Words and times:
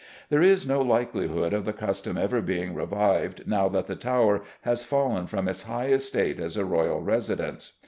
There 0.31 0.41
is 0.41 0.65
no 0.65 0.81
likelihood 0.81 1.53
of 1.53 1.63
the 1.63 1.73
custom 1.73 2.17
ever 2.17 2.41
being 2.41 2.73
revived 2.73 3.47
now 3.47 3.69
that 3.69 3.85
the 3.85 3.93
Tower 3.95 4.41
has 4.61 4.83
fallen 4.83 5.27
from 5.27 5.47
its 5.47 5.61
high 5.65 5.89
estate 5.89 6.39
as 6.39 6.57
a 6.57 6.65
royal 6.65 7.01
residence. 7.01 7.73